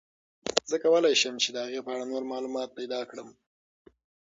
[0.69, 3.29] زه کولای شم چې د هغې په اړه نور معلومات پیدا کړم.